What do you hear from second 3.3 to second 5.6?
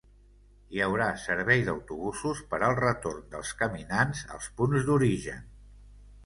dels caminants als punts d’origen.